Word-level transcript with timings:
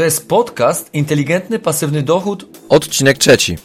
To 0.00 0.04
jest 0.04 0.28
podcast 0.28 0.94
Inteligentny 0.94 1.58
Pasywny 1.58 2.02
Dochód. 2.02 2.46
Odcinek 2.68 3.18
trzeci. 3.18 3.56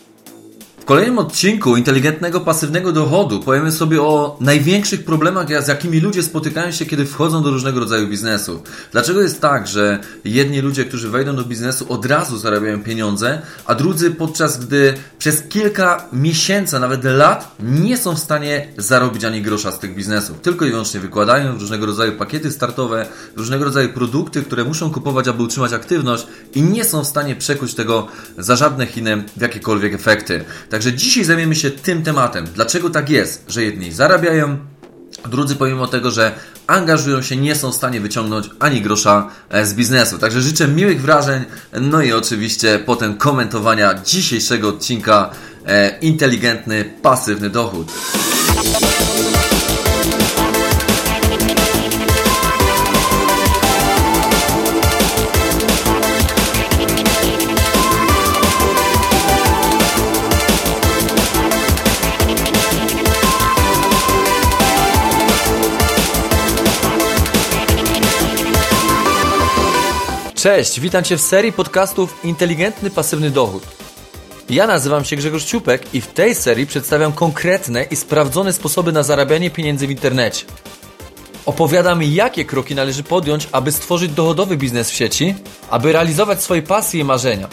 W 0.86 0.88
kolejnym 0.88 1.20
odcinku 1.20 1.78
inteligentnego 1.78 2.42
pasywnego 2.42 2.92
dochodu 2.92 3.40
powiemy 3.40 3.72
sobie 3.72 4.02
o 4.02 4.38
największych 4.40 5.06
problemach, 5.06 5.64
z 5.64 5.68
jakimi 5.68 6.00
ludzie 6.00 6.24
spotykają 6.24 6.72
się, 6.72 6.86
kiedy 6.86 7.06
wchodzą 7.06 7.44
do 7.44 7.52
różnego 7.52 7.80
rodzaju 7.80 8.08
biznesu. 8.08 8.64
Dlaczego 8.92 9.22
jest 9.22 9.42
tak, 9.42 9.68
że 9.68 10.00
jedni 10.26 10.62
ludzie, 10.62 10.86
którzy 10.86 11.10
wejdą 11.10 11.36
do 11.36 11.44
biznesu, 11.44 11.86
od 11.90 12.06
razu 12.06 12.38
zarabiają 12.38 12.84
pieniądze, 12.84 13.42
a 13.66 13.76
drudzy 13.76 14.12
podczas 14.12 14.66
gdy 14.66 14.94
przez 15.20 15.42
kilka 15.42 16.06
miesięcy, 16.14 16.80
nawet 16.80 17.04
lat, 17.04 17.56
nie 17.60 17.98
są 17.98 18.16
w 18.16 18.20
stanie 18.20 18.68
zarobić 18.78 19.24
ani 19.24 19.42
grosza 19.42 19.72
z 19.72 19.80
tych 19.80 19.96
biznesów. 19.96 20.40
Tylko 20.42 20.66
i 20.66 20.70
wyłącznie 20.70 21.00
wykładają 21.00 21.54
różnego 21.54 21.86
rodzaju 21.86 22.12
pakiety 22.12 22.52
startowe, 22.52 23.06
różnego 23.36 23.66
rodzaju 23.66 23.90
produkty, 23.90 24.44
które 24.44 24.64
muszą 24.64 24.92
kupować, 24.92 25.28
aby 25.28 25.44
utrzymać 25.44 25.74
aktywność 25.74 26.28
i 26.56 26.62
nie 26.62 26.84
są 26.84 27.04
w 27.04 27.08
stanie 27.08 27.36
przekuć 27.36 27.74
tego 27.74 28.08
za 28.38 28.56
żadne 28.56 28.86
Chiny 28.88 29.24
w 29.38 29.42
jakiekolwiek 29.42 29.94
efekty. 29.94 30.46
Także 30.76 30.94
dzisiaj 30.94 31.24
zajmiemy 31.24 31.56
się 31.56 31.72
tym 31.72 32.04
tematem. 32.04 32.46
Dlaczego 32.56 32.90
tak 32.90 33.10
jest, 33.10 33.46
że 33.48 33.64
jedni 33.64 33.92
zarabiają, 33.92 34.58
drudzy 35.30 35.56
pomimo 35.56 35.88
tego, 35.88 36.12
że 36.12 36.32
angażują 36.68 37.22
się, 37.22 37.38
nie 37.38 37.56
są 37.56 37.72
w 37.72 37.76
stanie 37.76 38.02
wyciągnąć 38.02 38.50
ani 38.60 38.82
grosza 38.82 39.30
e, 39.50 39.66
z 39.66 39.74
biznesu. 39.74 40.18
Także 40.18 40.42
życzę 40.42 40.68
miłych 40.68 41.02
wrażeń, 41.02 41.44
no 41.82 42.02
i 42.02 42.14
oczywiście 42.14 42.80
potem 42.86 43.18
komentowania 43.18 43.94
dzisiejszego 43.94 44.70
odcinka 44.70 45.30
e, 45.68 46.00
Inteligentny, 46.00 46.94
pasywny 47.02 47.50
dochód. 47.50 47.92
Cześć, 70.46 70.80
witam 70.80 71.04
Cię 71.04 71.18
w 71.18 71.22
serii 71.22 71.52
podcastów 71.52 72.26
Inteligentny 72.26 72.90
Pasywny 72.90 73.30
Dochód. 73.30 73.64
Ja 74.50 74.68
nazywam 74.68 75.06
się 75.06 75.16
Grzegorz 75.16 75.44
Ciupek 75.44 75.94
i 75.94 76.02
w 76.02 76.08
tej 76.08 76.36
serii 76.36 76.68
przedstawiam 76.68 77.14
konkretne 77.14 77.84
i 77.84 77.96
sprawdzone 77.96 78.54
sposoby 78.54 78.92
na 78.92 79.04
zarabianie 79.04 79.50
pieniędzy 79.50 79.88
w 79.88 79.92
internecie. 79.92 80.46
Opowiadam, 81.46 82.04
jakie 82.04 82.46
kroki 82.46 82.76
należy 82.76 83.04
podjąć, 83.04 83.50
aby 83.52 83.72
stworzyć 83.72 84.12
dochodowy 84.12 84.58
biznes 84.58 84.92
w 84.92 84.94
sieci, 84.94 85.36
aby 85.70 85.92
realizować 85.92 86.44
swoje 86.44 86.62
pasje 86.62 87.02
i 87.02 87.04
marzenia. 87.04 87.48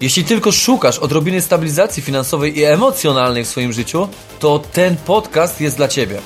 Jeśli 0.00 0.24
tylko 0.24 0.52
szukasz 0.52 0.98
odrobiny 0.98 1.40
stabilizacji 1.40 2.02
finansowej 2.02 2.58
i 2.58 2.64
emocjonalnej 2.64 3.44
w 3.44 3.48
swoim 3.48 3.72
życiu, 3.72 4.08
to 4.38 4.58
ten 4.72 4.96
podcast 4.96 5.60
jest 5.60 5.76
dla 5.76 5.88
Ciebie. 5.88 6.20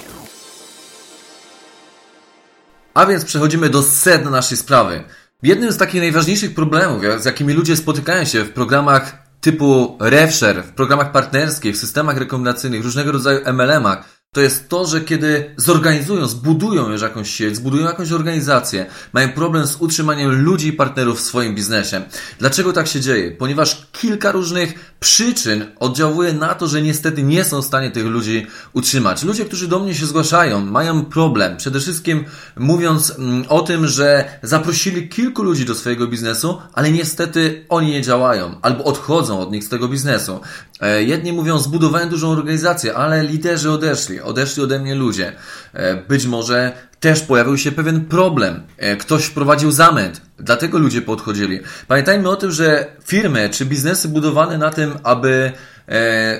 A 2.94 3.06
więc 3.06 3.24
przechodzimy 3.24 3.70
do 3.70 3.82
sedna 3.82 4.30
naszej 4.30 4.58
sprawy. 4.58 5.04
Jednym 5.42 5.72
z 5.72 5.77
takich 5.77 6.00
najważniejszych 6.00 6.55
problemów, 6.55 7.02
z 7.19 7.24
jakimi 7.24 7.52
ludzie 7.52 7.77
spotykają 7.77 8.24
się 8.24 8.44
w 8.44 8.52
programach 8.52 9.22
typu 9.41 9.98
RevShare, 10.00 10.62
w 10.62 10.72
programach 10.72 11.12
partnerskich, 11.12 11.74
w 11.74 11.78
systemach 11.78 12.16
rekomendacyjnych, 12.16 12.84
różnego 12.84 13.12
rodzaju 13.12 13.41
MLM-ach, 13.44 14.19
to 14.32 14.40
jest 14.40 14.68
to, 14.68 14.86
że 14.86 15.00
kiedy 15.00 15.54
zorganizują, 15.56 16.26
zbudują 16.26 16.90
już 16.90 17.02
jakąś 17.02 17.30
sieć, 17.30 17.56
zbudują 17.56 17.86
jakąś 17.86 18.12
organizację, 18.12 18.86
mają 19.12 19.32
problem 19.32 19.66
z 19.66 19.76
utrzymaniem 19.76 20.44
ludzi 20.44 20.68
i 20.68 20.72
partnerów 20.72 21.18
w 21.18 21.22
swoim 21.22 21.54
biznesie. 21.54 22.02
Dlaczego 22.38 22.72
tak 22.72 22.86
się 22.86 23.00
dzieje? 23.00 23.30
Ponieważ 23.30 23.86
kilka 23.92 24.32
różnych 24.32 24.94
przyczyn 25.00 25.66
oddziałuje 25.80 26.32
na 26.32 26.54
to, 26.54 26.66
że 26.66 26.82
niestety 26.82 27.22
nie 27.22 27.44
są 27.44 27.62
w 27.62 27.64
stanie 27.64 27.90
tych 27.90 28.06
ludzi 28.06 28.46
utrzymać. 28.72 29.22
Ludzie, 29.22 29.44
którzy 29.44 29.68
do 29.68 29.78
mnie 29.78 29.94
się 29.94 30.06
zgłaszają, 30.06 30.60
mają 30.60 31.04
problem. 31.04 31.56
Przede 31.56 31.80
wszystkim 31.80 32.24
mówiąc 32.56 33.10
mm, 33.19 33.44
o 33.48 33.60
tym, 33.60 33.86
że 33.86 34.38
zaprosili 34.42 35.08
kilku 35.08 35.42
ludzi 35.42 35.64
do 35.64 35.74
swojego 35.74 36.06
biznesu, 36.06 36.58
ale 36.72 36.92
niestety 36.92 37.64
oni 37.69 37.90
nie 37.90 38.02
działają 38.02 38.54
albo 38.62 38.84
odchodzą 38.84 39.40
od 39.40 39.52
nich 39.52 39.64
z 39.64 39.69
tego 39.69 39.88
biznesu. 39.88 40.40
E, 40.80 41.02
jedni 41.02 41.32
mówią, 41.32 41.58
zbudowałem 41.58 42.08
dużą 42.08 42.30
organizację, 42.30 42.94
ale 42.94 43.24
liderzy 43.24 43.70
odeszli, 43.70 44.19
odeszli 44.22 44.62
ode 44.62 44.78
mnie 44.78 44.94
ludzie. 44.94 45.32
E, 45.72 45.97
być 45.97 46.26
może 46.26 46.72
też 47.00 47.20
pojawił 47.20 47.58
się 47.58 47.72
pewien 47.72 48.04
problem. 48.04 48.62
E, 48.76 48.97
ktoś 48.97 49.25
wprowadził 49.25 49.70
zamęt, 49.70 50.20
dlatego 50.38 50.78
ludzie 50.78 51.03
podchodzili. 51.03 51.60
Pamiętajmy 51.88 52.28
o 52.28 52.36
tym, 52.36 52.50
że 52.50 52.86
firmy 53.04 53.48
czy 53.53 53.66
biznesy 53.66 54.08
budowane 54.08 54.58
na 54.58 54.70
tym, 54.70 54.92
aby 55.03 55.53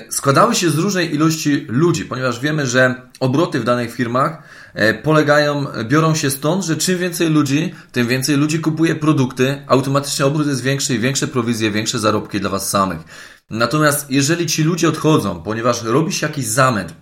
składały 0.09 0.55
się 0.55 0.69
z 0.69 0.77
różnej 0.77 1.15
ilości 1.15 1.65
ludzi, 1.69 2.05
ponieważ 2.05 2.39
wiemy, 2.39 2.67
że 2.67 2.95
obroty 3.19 3.59
w 3.59 3.63
danych 3.63 3.93
firmach 3.93 4.43
polegają, 5.03 5.65
biorą 5.83 6.15
się 6.15 6.29
stąd, 6.29 6.65
że 6.65 6.75
czym 6.75 6.97
więcej 6.97 7.29
ludzi, 7.29 7.73
tym 7.91 8.07
więcej 8.07 8.37
ludzi 8.37 8.59
kupuje 8.59 8.95
produkty, 8.95 9.61
automatycznie 9.67 10.25
obrót 10.25 10.47
jest 10.47 10.63
większy 10.63 10.95
i 10.95 10.99
większe 10.99 11.27
prowizje, 11.27 11.71
większe 11.71 11.99
zarobki 11.99 12.39
dla 12.39 12.49
Was 12.49 12.69
samych. 12.69 12.99
Natomiast 13.49 14.11
jeżeli 14.11 14.45
ci 14.45 14.63
ludzie 14.63 14.89
odchodzą, 14.89 15.43
ponieważ 15.43 15.83
robi 15.83 16.13
się 16.13 16.27
jakiś 16.27 16.45
zamęt, 16.45 16.93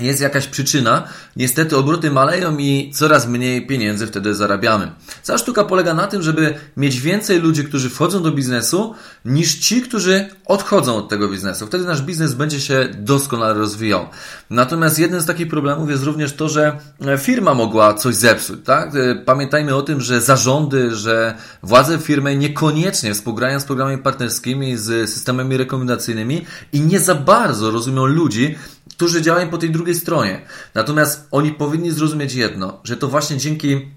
jest 0.00 0.20
jakaś 0.20 0.46
przyczyna, 0.46 1.08
niestety 1.36 1.76
obroty 1.76 2.10
maleją 2.10 2.58
i 2.58 2.92
coraz 2.94 3.26
mniej 3.26 3.66
pieniędzy 3.66 4.06
wtedy 4.06 4.34
zarabiamy. 4.34 4.92
Cała 5.22 5.38
sztuka 5.38 5.64
polega 5.64 5.94
na 5.94 6.06
tym, 6.06 6.22
żeby 6.22 6.54
mieć 6.76 7.00
więcej 7.00 7.40
ludzi, 7.40 7.64
którzy 7.64 7.90
wchodzą 7.90 8.22
do 8.22 8.32
biznesu, 8.32 8.94
niż 9.24 9.54
ci, 9.54 9.82
którzy 9.82 10.26
odchodzą 10.44 10.96
od 10.96 11.08
tego 11.08 11.28
biznesu. 11.28 11.66
Wtedy 11.66 11.84
nasz 11.84 12.02
biznes 12.02 12.34
będzie 12.34 12.60
się 12.60 12.88
doskonale 12.98 13.54
rozwijał. 13.54 14.06
Natomiast 14.50 14.98
jeden 14.98 15.20
z 15.20 15.26
takich 15.26 15.48
problemów 15.48 15.90
jest 15.90 16.04
również 16.04 16.32
to, 16.32 16.48
że 16.48 16.78
firma 17.18 17.54
mogła 17.54 17.94
coś 17.94 18.14
zepsuć. 18.14 18.60
Tak? 18.64 18.92
Pamiętajmy 19.24 19.74
o 19.74 19.82
tym, 19.82 20.00
że 20.00 20.20
zarządy, 20.20 20.96
że 20.96 21.34
władze 21.62 21.98
firmy 21.98 22.36
niekoniecznie 22.36 23.14
współgrają 23.14 23.60
z 23.60 23.64
programami 23.64 23.98
partnerskimi, 23.98 24.76
z 24.76 25.10
systemami 25.10 25.56
rekomendacyjnymi 25.56 26.46
i 26.72 26.80
nie 26.80 27.00
za 27.00 27.14
bardzo 27.14 27.70
rozumią 27.70 28.06
ludzi, 28.06 28.58
którzy 28.98 29.22
działają 29.22 29.48
po 29.48 29.58
tej 29.58 29.70
drugiej 29.70 29.94
stronie. 29.94 30.40
Natomiast 30.74 31.28
oni 31.30 31.52
powinni 31.52 31.90
zrozumieć 31.90 32.34
jedno, 32.34 32.80
że 32.84 32.96
to 32.96 33.08
właśnie 33.08 33.36
dzięki 33.36 33.88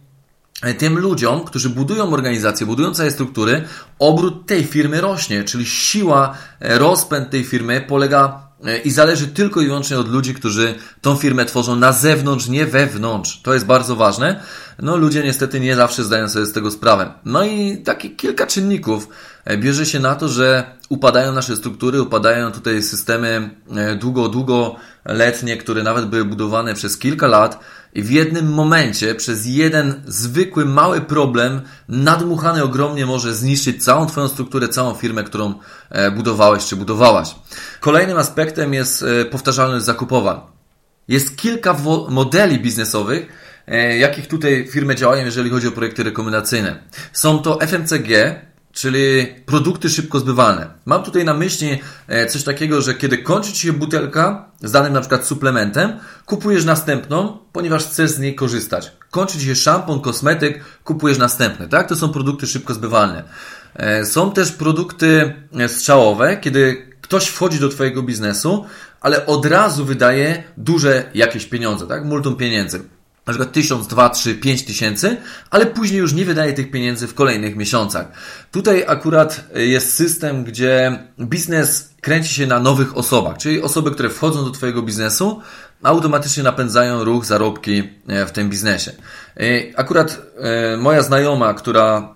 e, 0.61 0.73
tym 0.73 0.99
ludziom, 0.99 1.43
którzy 1.43 1.69
budują 1.69 2.13
organizację, 2.13 2.65
budują 2.65 2.93
całe 2.93 3.11
struktury, 3.11 3.63
obrót 3.99 4.45
tej 4.45 4.63
firmy 4.63 5.01
rośnie, 5.01 5.43
czyli 5.43 5.65
siła, 5.65 6.37
e, 6.59 6.79
rozpęd 6.79 7.29
tej 7.29 7.43
firmy 7.43 7.85
polega 7.87 8.47
e, 8.65 8.77
i 8.77 8.91
zależy 8.91 9.27
tylko 9.27 9.61
i 9.61 9.65
wyłącznie 9.65 9.99
od 9.99 10.09
ludzi, 10.09 10.33
którzy 10.33 10.75
tą 11.01 11.15
firmę 11.15 11.45
tworzą 11.45 11.75
na 11.75 11.91
zewnątrz, 11.91 12.47
nie 12.47 12.65
wewnątrz. 12.65 13.41
To 13.41 13.53
jest 13.53 13.65
bardzo 13.65 13.95
ważne. 13.95 14.43
No, 14.81 14.97
ludzie 14.97 15.23
niestety 15.23 15.59
nie 15.59 15.75
zawsze 15.75 16.03
zdają 16.03 16.29
sobie 16.29 16.45
z 16.45 16.53
tego 16.53 16.71
sprawę. 16.71 17.13
No 17.25 17.43
i 17.43 17.77
takie 17.77 18.09
kilka 18.09 18.47
czynników 18.47 19.07
bierze 19.57 19.85
się 19.85 19.99
na 19.99 20.15
to, 20.15 20.27
że 20.27 20.63
upadają 20.89 21.33
nasze 21.33 21.55
struktury, 21.55 22.01
upadają 22.01 22.51
tutaj 22.51 22.83
systemy 22.83 23.49
długo, 23.99 24.29
długo 24.29 24.75
letnie, 25.05 25.57
które 25.57 25.83
nawet 25.83 26.05
były 26.05 26.25
budowane 26.25 26.73
przez 26.73 26.97
kilka 26.97 27.27
lat 27.27 27.59
i 27.93 28.01
w 28.03 28.11
jednym 28.11 28.53
momencie 28.53 29.15
przez 29.15 29.45
jeden 29.45 30.01
zwykły, 30.07 30.65
mały 30.65 31.01
problem 31.01 31.61
nadmuchany 31.89 32.63
ogromnie 32.63 33.05
może 33.05 33.33
zniszczyć 33.35 33.83
całą 33.83 34.05
Twoją 34.05 34.27
strukturę, 34.27 34.67
całą 34.69 34.93
firmę, 34.93 35.23
którą 35.23 35.53
e, 35.89 36.11
budowałeś 36.11 36.65
czy 36.65 36.75
budowałaś. 36.75 37.35
Kolejnym 37.79 38.17
aspektem 38.17 38.73
jest 38.73 39.03
e, 39.03 39.25
powtarzalność 39.25 39.85
zakupowa. 39.85 40.51
Jest 41.07 41.37
kilka 41.37 41.75
modeli 42.09 42.59
biznesowych, 42.59 43.21
e, 43.21 43.50
jakich 43.77 44.27
tutaj 44.27 44.67
firmy 44.71 44.95
działają, 44.95 45.25
jeżeli 45.25 45.49
chodzi 45.49 45.67
o 45.67 45.71
projekty 45.71 46.03
rekomendacyjne. 46.03 46.83
Są 47.13 47.39
to 47.39 47.59
FMCG, 47.61 48.41
czyli 48.71 49.27
produkty 49.45 49.89
szybko 49.89 50.19
zbywalne. 50.19 50.67
Mam 50.85 51.03
tutaj 51.03 51.25
na 51.25 51.33
myśli 51.33 51.79
e, 52.07 52.25
coś 52.25 52.43
takiego, 52.43 52.81
że 52.81 52.93
kiedy 52.93 53.17
kończy 53.17 53.53
Ci 53.53 53.59
się 53.67 53.73
butelka 53.73 54.51
z 54.61 54.71
danym 54.71 54.93
na 54.93 54.99
przykład 54.99 55.27
suplementem, 55.27 55.99
kupujesz 56.25 56.65
następną, 56.65 57.37
ponieważ 57.51 57.85
chcesz 57.85 58.11
z 58.11 58.19
niej 58.19 58.35
korzystać. 58.35 58.91
Kończy 59.11 59.39
Ci 59.39 59.45
się 59.45 59.55
szampon, 59.55 60.01
kosmetyk, 60.01 60.63
kupujesz 60.83 61.17
następny. 61.17 61.67
Tak? 61.67 61.89
To 61.89 61.95
są 61.95 62.09
produkty 62.09 62.47
szybko 62.47 62.73
zbywalne. 62.73 63.23
E, 63.75 64.05
są 64.05 64.31
też 64.31 64.51
produkty 64.51 65.33
e, 65.59 65.69
strzałowe, 65.69 66.37
kiedy 66.37 66.87
ktoś 67.01 67.27
wchodzi 67.27 67.59
do 67.59 67.69
Twojego 67.69 68.03
biznesu, 68.03 68.65
ale 69.01 69.25
od 69.25 69.45
razu 69.45 69.85
wydaje 69.85 70.43
duże 70.57 71.03
jakieś 71.13 71.45
pieniądze, 71.45 71.87
tak? 71.87 72.05
Multum 72.05 72.35
pieniędzy 72.35 72.79
na 73.25 73.33
przykład 73.33 73.51
1000, 73.51 73.87
2, 73.87 74.09
3, 74.09 74.35
5 74.35 74.63
tysięcy, 74.63 75.17
ale 75.49 75.65
później 75.65 75.99
już 75.99 76.13
nie 76.13 76.25
wydaje 76.25 76.53
tych 76.53 76.71
pieniędzy 76.71 77.07
w 77.07 77.13
kolejnych 77.13 77.55
miesiącach. 77.55 78.07
Tutaj 78.51 78.83
akurat 78.87 79.43
jest 79.55 79.93
system, 79.93 80.43
gdzie 80.43 80.99
biznes 81.19 81.89
kręci 82.01 82.33
się 82.33 82.47
na 82.47 82.59
nowych 82.59 82.97
osobach, 82.97 83.37
czyli 83.37 83.61
osoby, 83.61 83.91
które 83.91 84.09
wchodzą 84.09 84.45
do 84.45 84.51
Twojego 84.51 84.81
biznesu, 84.81 85.41
automatycznie 85.83 86.43
napędzają 86.43 87.03
ruch, 87.03 87.25
zarobki 87.25 87.89
e, 88.07 88.25
w 88.25 88.31
tym 88.31 88.49
biznesie. 88.49 88.91
Akurat 89.75 90.21
moja 90.77 91.01
znajoma, 91.01 91.53
która 91.53 92.15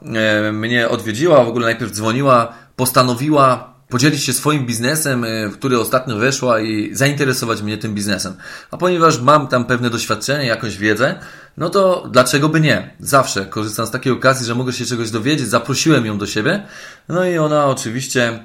mnie 0.53 0.89
odwiedziła, 0.89 1.43
w 1.43 1.47
ogóle 1.47 1.65
najpierw 1.65 1.91
dzwoniła, 1.91 2.53
postanowiła 2.75 3.74
podzielić 3.89 4.23
się 4.23 4.33
swoim 4.33 4.65
biznesem, 4.65 5.25
w 5.51 5.53
który 5.53 5.79
ostatnio 5.79 6.17
weszła 6.17 6.59
i 6.59 6.95
zainteresować 6.95 7.61
mnie 7.61 7.77
tym 7.77 7.93
biznesem. 7.93 8.33
A 8.71 8.77
ponieważ 8.77 9.19
mam 9.21 9.47
tam 9.47 9.65
pewne 9.65 9.89
doświadczenie, 9.89 10.45
jakąś 10.45 10.77
wiedzę, 10.77 11.19
no 11.57 11.69
to 11.69 12.07
dlaczego 12.11 12.49
by 12.49 12.61
nie? 12.61 12.95
Zawsze 12.99 13.45
korzystam 13.45 13.85
z 13.85 13.91
takiej 13.91 14.13
okazji, 14.13 14.45
że 14.45 14.55
mogę 14.55 14.73
się 14.73 14.85
czegoś 14.85 15.11
dowiedzieć, 15.11 15.47
zaprosiłem 15.47 16.05
ją 16.05 16.17
do 16.17 16.27
siebie, 16.27 16.63
no 17.09 17.25
i 17.25 17.37
ona 17.37 17.65
oczywiście 17.65 18.43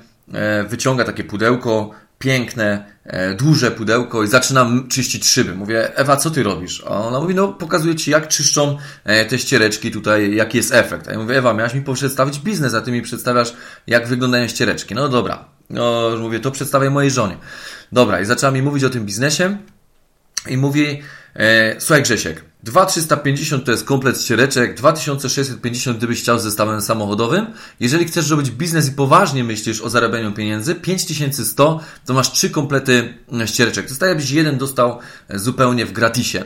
wyciąga 0.69 1.04
takie 1.04 1.25
pudełko, 1.25 1.90
piękne, 2.20 2.84
e, 3.05 3.34
duże 3.34 3.70
pudełko 3.70 4.22
i 4.22 4.28
zaczynam 4.28 4.88
czyścić 4.88 5.26
szyby. 5.26 5.55
Mówię, 5.55 5.96
Ewa, 5.96 6.17
co 6.17 6.31
ty 6.31 6.43
robisz? 6.43 6.81
Ona 6.81 7.20
mówi, 7.20 7.34
no 7.34 7.49
pokazuję 7.49 7.94
ci, 7.94 8.11
jak 8.11 8.28
czyszczą 8.28 8.78
e, 9.05 9.25
te 9.25 9.38
ściereczki 9.38 9.90
tutaj, 9.90 10.34
jaki 10.34 10.56
jest 10.56 10.75
efekt. 10.75 11.08
A 11.08 11.12
ja 11.12 11.19
mówię, 11.19 11.38
Ewa, 11.38 11.55
miałaś 11.55 11.75
mi 11.75 11.82
przedstawić 11.82 12.38
biznes, 12.38 12.75
a 12.75 12.81
ty 12.81 12.93
mi 12.93 13.02
przedstawiasz, 13.02 13.52
jak 13.87 14.08
wyglądają 14.08 14.49
ściereczki. 14.49 14.94
No 14.94 15.08
dobra. 15.08 15.44
No, 15.70 16.11
mówię, 16.20 16.40
to 16.40 16.50
przedstawię 16.50 16.90
mojej 16.90 17.11
żonie. 17.11 17.37
Dobra, 17.93 18.20
i 18.20 18.25
zaczęła 18.25 18.52
mi 18.52 18.62
mówić 18.62 18.84
o 18.84 18.90
tym 18.90 19.06
biznesie 19.06 19.56
i 20.49 20.56
mówi, 20.56 21.02
e, 21.37 21.81
słuchaj 21.81 22.02
Grzesiek, 22.02 22.44
2350 22.62 23.65
to 23.65 23.71
jest 23.71 23.85
komplet 23.85 24.23
ściereczek, 24.23 24.75
2650 24.75 25.99
gdybyś 25.99 26.23
chciał 26.23 26.39
z 26.39 26.43
zestawem 26.43 26.81
samochodowym. 26.81 27.47
Jeżeli 27.81 28.05
chcesz 28.05 28.31
robić 28.31 28.51
biznes 28.51 28.89
i 28.89 28.93
poważnie 28.93 29.45
myślisz 29.45 29.81
o 29.81 29.91
zarabianiu 29.91 30.33
pieniędzy, 30.33 30.75
5100 30.75 31.81
to 32.05 32.15
masz 32.15 32.33
trzy 32.33 32.51
komplety 32.51 33.15
ściereczek. 33.47 33.85
To 33.85 33.91
jest 33.91 34.01
tak, 34.01 34.09
jakbyś 34.09 34.31
jeden 34.31 34.59
dostał 34.59 34.99
zupełnie 35.35 35.87
w 35.87 35.93
gratisie. 35.93 36.45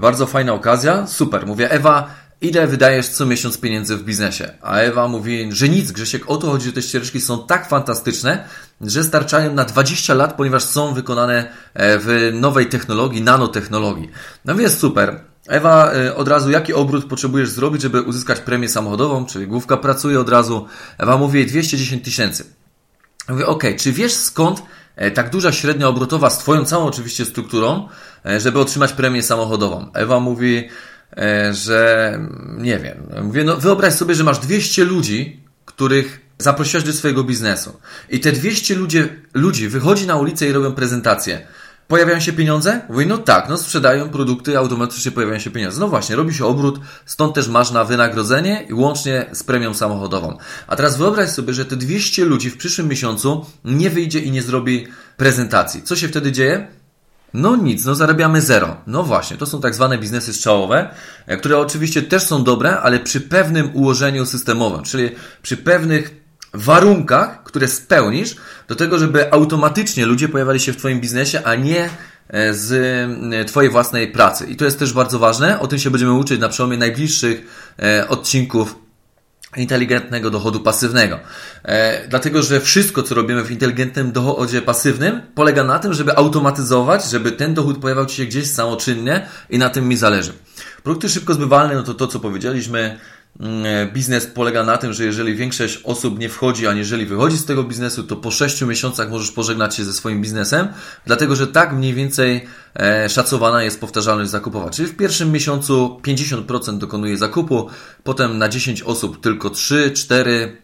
Bardzo 0.00 0.26
fajna 0.26 0.52
okazja, 0.52 1.06
super. 1.06 1.46
Mówię, 1.46 1.70
Ewa, 1.70 2.14
ile 2.40 2.66
wydajesz 2.66 3.08
co 3.08 3.26
miesiąc 3.26 3.58
pieniędzy 3.58 3.96
w 3.96 4.04
biznesie? 4.04 4.50
A 4.62 4.76
Ewa 4.76 5.08
mówi, 5.08 5.48
że 5.52 5.68
nic, 5.68 5.92
Grzesiek, 5.92 6.30
o 6.30 6.36
to 6.36 6.50
chodzi, 6.50 6.66
że 6.66 6.72
te 6.72 6.82
ścieżki 6.82 7.20
są 7.20 7.46
tak 7.46 7.68
fantastyczne, 7.68 8.44
że 8.80 9.04
starczają 9.04 9.54
na 9.54 9.64
20 9.64 10.14
lat, 10.14 10.36
ponieważ 10.36 10.64
są 10.64 10.94
wykonane 10.94 11.52
e, 11.74 11.98
w 11.98 12.30
nowej 12.32 12.66
technologii, 12.66 13.22
nanotechnologii. 13.22 14.10
No 14.44 14.54
więc 14.54 14.78
super. 14.78 15.31
Ewa, 15.48 15.92
e, 15.92 16.14
od 16.16 16.28
razu 16.28 16.50
jaki 16.50 16.74
obrót 16.74 17.04
potrzebujesz 17.04 17.48
zrobić, 17.48 17.82
żeby 17.82 18.02
uzyskać 18.02 18.40
premię 18.40 18.68
samochodową, 18.68 19.26
czyli 19.26 19.46
główka 19.46 19.76
pracuje 19.76 20.20
od 20.20 20.28
razu. 20.28 20.66
Ewa 20.98 21.16
mówi 21.16 21.46
210 21.46 22.04
tysięcy. 22.04 22.44
Mówię, 23.28 23.46
ok, 23.46 23.64
czy 23.78 23.92
wiesz 23.92 24.12
skąd 24.14 24.62
e, 24.96 25.10
tak 25.10 25.30
duża 25.30 25.52
średnia 25.52 25.88
obrotowa 25.88 26.30
z 26.30 26.38
Twoją 26.38 26.64
całą 26.64 26.86
oczywiście 26.86 27.24
strukturą, 27.24 27.88
żeby 28.38 28.60
otrzymać 28.60 28.92
premię 28.92 29.22
samochodową? 29.22 29.90
Ewa 29.94 30.20
mówi, 30.20 30.68
E, 31.16 31.54
że 31.54 32.18
nie 32.58 32.78
wiem. 32.78 33.06
Mówię, 33.22 33.44
no 33.44 33.56
wyobraź 33.56 33.94
sobie, 33.94 34.14
że 34.14 34.24
masz 34.24 34.38
200 34.38 34.84
ludzi, 34.84 35.40
których 35.64 36.20
zaprosiłeś 36.38 36.84
do 36.84 36.92
swojego 36.92 37.24
biznesu. 37.24 37.80
I 38.10 38.20
te 38.20 38.32
200 38.32 38.74
ludzi, 38.74 38.98
ludzi 39.34 39.68
wychodzi 39.68 40.06
na 40.06 40.16
ulicę 40.16 40.46
i 40.46 40.52
robią 40.52 40.72
prezentację. 40.72 41.46
Pojawiają 41.88 42.20
się 42.20 42.32
pieniądze? 42.32 42.80
Mówię, 42.88 43.06
no 43.06 43.18
tak, 43.18 43.48
no 43.48 43.56
sprzedają 43.56 44.08
produkty, 44.08 44.58
automatycznie 44.58 45.10
pojawiają 45.10 45.38
się 45.38 45.50
pieniądze. 45.50 45.80
No 45.80 45.88
właśnie, 45.88 46.16
robi 46.16 46.34
się 46.34 46.46
obrót, 46.46 46.80
stąd 47.06 47.34
też 47.34 47.48
masz 47.48 47.70
na 47.70 47.84
wynagrodzenie 47.84 48.66
i 48.68 48.74
łącznie 48.74 49.26
z 49.32 49.42
premią 49.42 49.74
samochodową. 49.74 50.36
A 50.66 50.76
teraz 50.76 50.96
wyobraź 50.96 51.30
sobie, 51.30 51.54
że 51.54 51.64
te 51.64 51.76
200 51.76 52.24
ludzi 52.24 52.50
w 52.50 52.56
przyszłym 52.56 52.88
miesiącu 52.88 53.46
nie 53.64 53.90
wyjdzie 53.90 54.18
i 54.18 54.30
nie 54.30 54.42
zrobi 54.42 54.86
prezentacji. 55.16 55.82
Co 55.82 55.96
się 55.96 56.08
wtedy 56.08 56.32
dzieje? 56.32 56.66
No 57.34 57.56
nic, 57.56 57.84
no 57.84 57.94
zarabiamy 57.94 58.40
zero. 58.40 58.76
No 58.86 59.02
właśnie, 59.02 59.36
to 59.36 59.46
są 59.46 59.60
tak 59.60 59.74
zwane 59.74 59.98
biznesy 59.98 60.32
strzałowe, 60.32 60.94
e, 61.26 61.36
które 61.36 61.58
oczywiście 61.58 62.02
też 62.02 62.22
są 62.22 62.44
dobre, 62.44 62.80
ale 62.80 63.00
przy 63.00 63.20
pewnym 63.20 63.70
ułożeniu 63.74 64.26
systemowym, 64.26 64.82
czyli 64.82 65.10
przy 65.42 65.56
pewnych 65.56 66.21
warunkach, 66.54 67.42
które 67.42 67.68
spełnisz 67.68 68.36
do 68.68 68.74
tego, 68.74 68.98
żeby 68.98 69.32
automatycznie 69.32 70.06
ludzie 70.06 70.28
pojawiali 70.28 70.60
się 70.60 70.72
w 70.72 70.76
Twoim 70.76 71.00
biznesie, 71.00 71.42
a 71.44 71.54
nie 71.54 71.90
e, 72.28 72.54
z 72.54 72.72
e, 73.34 73.44
Twojej 73.44 73.70
własnej 73.70 74.12
pracy. 74.12 74.46
I 74.46 74.56
to 74.56 74.64
jest 74.64 74.78
też 74.78 74.92
bardzo 74.92 75.18
ważne. 75.18 75.60
O 75.60 75.66
tym 75.66 75.78
się 75.78 75.90
będziemy 75.90 76.12
uczyć 76.12 76.40
na 76.40 76.48
przełomie 76.48 76.76
najbliższych 76.76 77.72
odcinków 78.08 78.82
inteligentnego 79.56 80.30
dochodu 80.30 80.60
pasywnego. 80.60 81.18
E, 81.64 82.08
dlatego, 82.08 82.42
że 82.42 82.60
wszystko, 82.60 83.02
co 83.02 83.14
robimy 83.14 83.44
w 83.44 83.50
inteligentnym 83.50 84.12
dochodzie 84.12 84.62
pasywnym, 84.62 85.22
polega 85.34 85.64
na 85.64 85.78
tym, 85.78 85.94
żeby 85.94 86.16
automatyzować, 86.16 87.10
żeby 87.10 87.32
ten 87.32 87.54
dochód 87.54 87.78
pojawiał 87.78 88.06
Ci 88.06 88.16
się 88.16 88.24
gdzieś 88.24 88.50
samoczynnie 88.50 89.26
i 89.50 89.58
na 89.58 89.70
tym 89.70 89.88
mi 89.88 89.96
zależy. 89.96 90.32
Produkty 90.82 91.08
szybko 91.08 91.34
zbywalne, 91.34 91.74
no 91.74 91.82
to 91.82 91.94
to, 91.94 92.06
co 92.06 92.20
powiedzieliśmy, 92.20 92.80
e, 92.80 92.98
biznes 93.92 94.26
polega 94.26 94.64
na 94.64 94.78
tym, 94.78 94.92
że 94.92 95.04
jeżeli 95.04 95.34
większość 95.34 95.80
osób 95.84 96.18
nie 96.18 96.28
wchodzi, 96.28 96.66
aniżeli 96.66 97.06
wychodzi 97.06 97.38
z 97.38 97.44
tego 97.44 97.64
biznesu, 97.64 98.02
to 98.02 98.16
po 98.16 98.30
6 98.30 98.62
miesiącach 98.62 99.10
możesz 99.10 99.30
pożegnać 99.30 99.74
się 99.74 99.84
ze 99.84 99.92
swoim 99.92 100.22
biznesem, 100.22 100.68
dlatego 101.06 101.36
że 101.36 101.46
tak 101.46 101.72
mniej 101.72 101.94
więcej 101.94 102.44
e, 102.80 103.08
szacowana 103.08 103.62
jest 103.62 103.80
powtarzalność 103.80 104.30
zakupowa. 104.30 104.70
Czyli 104.70 104.88
w 104.88 104.96
pierwszym 104.96 105.32
miesiącu 105.32 106.00
50% 106.02 106.78
dokonuje 106.78 107.16
zakupu, 107.16 107.68
potem 108.04 108.38
na 108.38 108.48
10 108.48 108.82
osób 108.82 109.20
tylko 109.20 109.50
3, 109.50 109.90
4, 109.90 110.56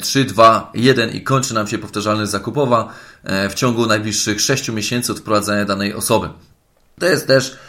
3, 0.00 0.24
2, 0.24 0.70
1 0.74 1.10
i 1.10 1.22
kończy 1.22 1.54
nam 1.54 1.66
się 1.66 1.78
powtarzalność 1.78 2.30
zakupowa 2.30 2.92
e, 3.24 3.48
w 3.48 3.54
ciągu 3.54 3.86
najbliższych 3.86 4.40
6 4.40 4.68
miesięcy 4.68 5.12
od 5.12 5.18
wprowadzania 5.18 5.64
danej 5.64 5.94
osoby. 5.94 6.28
To 7.00 7.06
jest 7.06 7.26
też 7.26 7.56
E, 7.56 7.67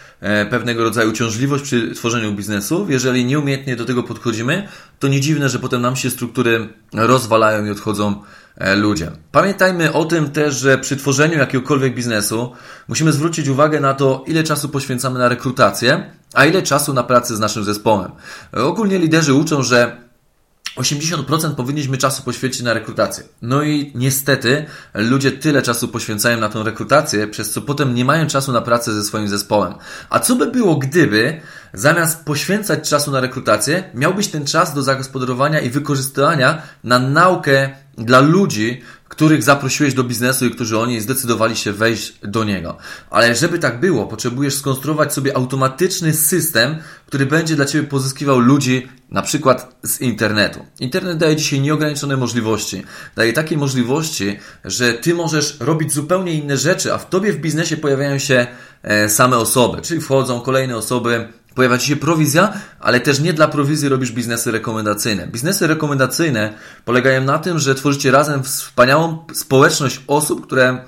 pewnego 0.49 0.83
rodzaju 0.83 1.09
uciążliwość 1.09 1.63
przy 1.63 1.91
tworzeniu 1.95 2.33
biznesu. 2.33 2.85
Jeżeli 2.89 3.25
nieumiejętnie 3.25 3.75
do 3.75 3.85
tego 3.85 4.03
podchodzimy, 4.03 4.67
to 4.99 5.07
nie 5.07 5.21
dziwne, 5.21 5.49
że 5.49 5.59
potem 5.59 5.81
nam 5.81 5.95
się 5.95 6.09
struktury 6.09 6.69
rozwalają 6.93 7.65
i 7.65 7.69
odchodzą 7.69 8.15
e, 8.57 8.75
ludzie. 8.75 9.11
Pamiętajmy 9.31 9.93
o 9.93 10.05
tym 10.05 10.29
też, 10.31 10.55
że 10.55 10.77
przy 10.77 10.97
tworzeniu 10.97 11.37
jakiegokolwiek 11.37 11.95
biznesu 11.95 12.51
musimy 12.87 13.11
zwrócić 13.11 13.47
uwagę 13.47 13.79
na 13.79 13.93
to, 13.93 14.23
ile 14.27 14.43
czasu 14.43 14.69
poświęcamy 14.69 15.19
na 15.19 15.29
rekrutację, 15.29 16.11
a 16.33 16.45
ile 16.45 16.61
czasu 16.61 16.93
na 16.93 17.03
pracę 17.03 17.35
z 17.35 17.39
naszym 17.39 17.63
zespołem. 17.63 18.11
Ogólnie 18.53 18.99
liderzy 18.99 19.33
uczą, 19.33 19.63
że 19.63 20.08
80% 20.79 21.55
powinniśmy 21.55 21.97
czasu 21.97 22.23
poświęcić 22.23 22.61
na 22.61 22.73
rekrutację. 22.73 23.23
No 23.41 23.63
i 23.63 23.91
niestety 23.95 24.65
ludzie 24.93 25.31
tyle 25.31 25.61
czasu 25.61 25.87
poświęcają 25.87 26.39
na 26.39 26.49
tą 26.49 26.63
rekrutację, 26.63 27.27
przez 27.27 27.51
co 27.51 27.61
potem 27.61 27.95
nie 27.95 28.05
mają 28.05 28.27
czasu 28.27 28.51
na 28.51 28.61
pracę 28.61 28.93
ze 28.93 29.03
swoim 29.03 29.27
zespołem. 29.27 29.73
A 30.09 30.19
co 30.19 30.35
by 30.35 30.51
było, 30.51 30.75
gdyby 30.75 31.41
zamiast 31.73 32.25
poświęcać 32.25 32.89
czasu 32.89 33.11
na 33.11 33.19
rekrutację, 33.19 33.83
miałbyś 33.93 34.27
ten 34.27 34.45
czas 34.45 34.73
do 34.73 34.83
zagospodarowania 34.83 35.59
i 35.59 35.69
wykorzystywania 35.69 36.61
na 36.83 36.99
naukę 36.99 37.69
dla 37.97 38.19
ludzi, 38.19 38.81
których 39.19 39.43
zaprosiłeś 39.43 39.93
do 39.93 40.03
biznesu 40.03 40.45
i 40.45 40.51
którzy 40.51 40.79
oni 40.79 41.01
zdecydowali 41.01 41.55
się 41.55 41.73
wejść 41.73 42.13
do 42.23 42.43
niego. 42.43 42.77
Ale 43.09 43.35
żeby 43.35 43.59
tak 43.59 43.79
było, 43.79 44.05
potrzebujesz 44.05 44.55
skonstruować 44.55 45.13
sobie 45.13 45.37
automatyczny 45.37 46.13
system, 46.13 46.77
który 47.05 47.25
będzie 47.25 47.55
dla 47.55 47.65
Ciebie 47.65 47.87
pozyskiwał 47.87 48.39
ludzi 48.39 48.87
na 49.11 49.21
przykład 49.21 49.75
z 49.83 50.01
internetu. 50.01 50.65
Internet 50.79 51.17
daje 51.17 51.35
dzisiaj 51.35 51.61
nieograniczone 51.61 52.17
możliwości. 52.17 52.83
Daje 53.15 53.33
takie 53.33 53.57
możliwości, 53.57 54.39
że 54.65 54.93
Ty 54.93 55.13
możesz 55.13 55.57
robić 55.59 55.93
zupełnie 55.93 56.33
inne 56.33 56.57
rzeczy, 56.57 56.93
a 56.93 56.97
w 56.97 57.09
Tobie 57.09 57.33
w 57.33 57.37
biznesie 57.37 57.77
pojawiają 57.77 58.19
się 58.19 58.47
e, 58.83 59.09
same 59.09 59.37
osoby, 59.37 59.81
czyli 59.81 60.01
wchodzą 60.01 60.41
kolejne 60.41 60.77
osoby, 60.77 61.27
pojawia 61.55 61.77
Ci 61.77 61.87
się 61.87 61.95
prowizja, 61.95 62.53
ale 62.79 62.99
też 62.99 63.19
nie 63.19 63.33
dla 63.33 63.47
prowizji 63.47 63.89
robisz 63.89 64.11
biznesy 64.11 64.51
rekomendacyjne. 64.51 65.27
Biznesy 65.27 65.67
rekomendacyjne 65.67 66.53
polegają 66.85 67.23
na 67.23 67.39
tym, 67.39 67.59
że 67.59 67.75
tworzycie 67.75 68.11
razem 68.11 68.43
wspaniałą 68.43 69.25
społeczność 69.33 70.01
osób, 70.07 70.47
które 70.47 70.85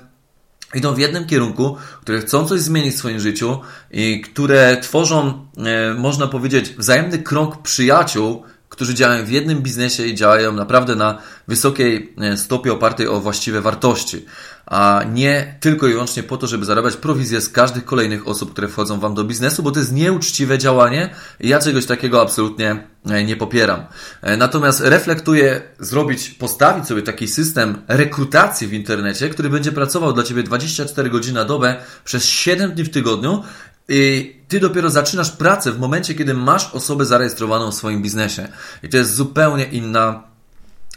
idą 0.74 0.94
w 0.94 0.98
jednym 0.98 1.26
kierunku, 1.26 1.76
które 2.00 2.20
chcą 2.20 2.46
coś 2.46 2.60
zmienić 2.60 2.94
w 2.94 2.98
swoim 2.98 3.20
życiu 3.20 3.60
i 3.90 4.20
które 4.20 4.76
tworzą, 4.82 5.46
e, 5.56 5.94
można 5.94 6.26
powiedzieć, 6.26 6.74
wzajemny 6.78 7.18
krąg 7.18 7.62
przyjaciół, 7.62 8.42
którzy 8.72 8.94
działają 8.94 9.24
w 9.24 9.30
jednym 9.30 9.62
biznesie 9.62 10.06
i 10.06 10.14
działają 10.14 10.52
naprawdę 10.52 10.94
na 10.96 11.18
wysokiej 11.48 12.14
e, 12.18 12.36
stopie 12.36 12.72
opartej 12.72 13.08
o 13.08 13.20
właściwe 13.20 13.60
wartości 13.60 14.26
a 14.66 15.04
nie 15.12 15.54
tylko 15.60 15.88
i 15.88 15.92
wyłącznie 15.92 16.22
po 16.22 16.36
to, 16.36 16.46
żeby 16.46 16.64
zarabiać 16.64 16.96
prowizję 16.96 17.40
z 17.40 17.48
każdych 17.48 17.84
kolejnych 17.84 18.28
osób, 18.28 18.52
które 18.52 18.68
wchodzą 18.68 19.00
Wam 19.00 19.14
do 19.14 19.24
biznesu, 19.24 19.62
bo 19.62 19.70
to 19.70 19.78
jest 19.78 19.92
nieuczciwe 19.92 20.58
działanie 20.58 21.10
i 21.40 21.48
ja 21.48 21.58
czegoś 21.58 21.86
takiego 21.86 22.22
absolutnie 22.22 22.86
e, 23.10 23.24
nie 23.24 23.36
popieram. 23.36 23.86
E, 24.22 24.36
natomiast 24.36 24.80
reflektuję 24.80 25.60
zrobić, 25.78 26.30
postawić 26.30 26.86
sobie 26.86 27.02
taki 27.02 27.28
system 27.28 27.82
rekrutacji 27.88 28.66
w 28.68 28.72
internecie, 28.72 29.28
który 29.28 29.50
będzie 29.50 29.72
pracował 29.72 30.12
dla 30.12 30.22
Ciebie 30.22 30.42
24 30.42 31.10
godziny 31.10 31.34
na 31.34 31.44
dobę 31.44 31.76
przez 32.04 32.24
7 32.24 32.72
dni 32.72 32.84
w 32.84 32.90
tygodniu 32.90 33.42
i 33.88 34.36
ty 34.52 34.60
dopiero 34.60 34.90
zaczynasz 34.90 35.30
pracę 35.30 35.72
w 35.72 35.78
momencie, 35.78 36.14
kiedy 36.14 36.34
masz 36.34 36.74
osobę 36.74 37.04
zarejestrowaną 37.04 37.70
w 37.70 37.74
swoim 37.74 38.02
biznesie. 38.02 38.48
I 38.82 38.88
to 38.88 38.96
jest 38.96 39.14
zupełnie 39.14 39.64
inna 39.64 40.22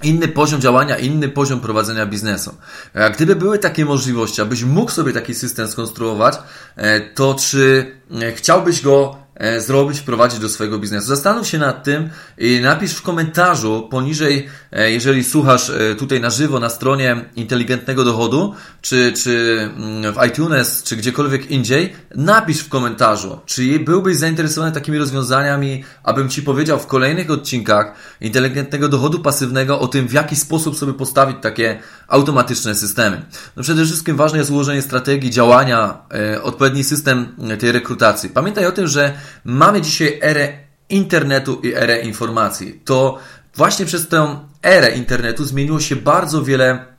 inny 0.04 0.28
poziom 0.28 0.62
działania, 0.62 0.98
inny 0.98 1.30
poziom 1.30 1.60
prowadzenia 1.60 2.06
biznesu. 2.06 2.56
A 2.94 3.10
gdyby 3.10 3.36
były 3.36 3.60
takie 3.60 3.86
możliwości, 3.86 4.42
abyś 4.42 4.64
mógł 4.64 4.92
sobie 4.92 5.14
taki 5.14 5.34
system 5.34 5.68
skonstruować, 5.68 6.36
e, 6.76 7.02
to 7.02 7.34
czy 7.34 7.92
e, 8.22 8.32
chciałbyś 8.32 8.82
go 8.82 9.16
E, 9.16 9.25
zrobić, 9.60 10.00
wprowadzić 10.00 10.40
do 10.40 10.50
swojego 10.50 10.80
biznesu. 10.80 11.08
Zastanów 11.08 11.48
się 11.48 11.58
nad 11.58 11.84
tym 11.84 12.10
i 12.38 12.60
napisz 12.62 12.94
w 12.94 13.02
komentarzu 13.02 13.88
poniżej, 13.92 14.48
e, 14.72 14.92
jeżeli 14.92 15.24
słuchasz 15.24 15.70
e, 15.70 15.96
tutaj 15.96 16.22
na 16.22 16.30
żywo 16.30 16.60
na 16.60 16.70
stronie 16.70 17.26
inteligentnego 17.36 18.04
dochodu, 18.04 18.54
czy, 18.82 19.14
czy 19.14 19.60
mm, 19.78 20.14
w 20.14 20.26
iTunes, 20.28 20.84
czy 20.84 20.96
gdziekolwiek 20.96 21.52
indziej, 21.52 21.94
napisz 22.16 22.60
w 22.60 22.70
komentarzu, 22.70 23.40
czy 23.46 23.80
byłbyś 23.80 24.18
zainteresowany 24.18 24.72
takimi 24.72 24.98
rozwiązaniami, 24.98 25.84
abym 26.04 26.30
Ci 26.30 26.42
powiedział 26.42 26.80
w 26.80 26.88
kolejnych 26.88 27.32
odcinkach 27.32 27.94
inteligentnego 28.22 28.90
dochodu 28.90 29.20
pasywnego 29.20 29.80
o 29.80 29.88
tym, 29.88 30.08
w 30.08 30.14
jaki 30.14 30.36
sposób 30.36 30.78
sobie 30.78 30.94
postawić 30.94 31.38
takie 31.42 31.80
automatyczne 32.08 32.76
systemy. 32.76 33.26
No 33.56 33.64
przede 33.64 33.86
wszystkim 33.86 34.18
ważne 34.18 34.40
jest 34.40 34.52
ułożenie 34.52 34.82
strategii 34.82 35.30
działania, 35.30 35.98
odpowiedni 36.44 36.84
system 36.84 37.36
tej 37.60 37.72
rekrutacji. 37.72 38.30
Pamiętaj 38.30 38.66
o 38.66 38.72
tym, 38.72 38.88
że 38.88 39.14
mamy 39.46 39.82
dzisiaj 39.82 40.20
erę 40.22 40.66
internetu 40.90 41.60
i 41.64 41.74
erę 41.74 42.02
informacji. 42.02 42.82
To 42.86 43.20
właśnie 43.56 43.86
przez 43.86 44.08
tę 44.08 44.40
erę 44.64 44.90
internetu 44.90 45.46
zmieniło 45.46 45.80
się 45.80 45.96
bardzo 45.96 46.44
wiele 46.44 46.96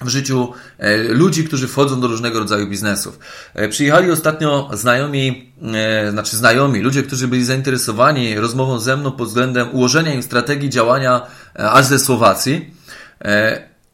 w 0.00 0.08
życiu 0.08 0.52
e, 0.78 0.96
ludzi, 0.96 1.44
którzy 1.44 1.68
wchodzą 1.68 2.00
do 2.00 2.06
różnego 2.06 2.38
rodzaju 2.38 2.66
biznesów. 2.66 3.18
E, 3.54 3.68
przyjechali 3.68 4.10
ostatnio 4.10 4.70
znajomi, 4.72 5.52
e, 5.74 6.10
znaczy 6.10 6.36
znajomi, 6.36 6.80
ludzie, 6.80 7.02
którzy 7.02 7.28
byli 7.28 7.44
zainteresowani 7.44 8.34
rozmową 8.34 8.78
ze 8.78 8.96
mną 8.96 9.12
pod 9.12 9.28
względem 9.28 9.68
ułożenia 9.72 10.14
im 10.14 10.22
strategii 10.22 10.70
działania 10.70 11.20
aż 11.54 11.84
ze 11.84 11.98
Słowacji 11.98 12.74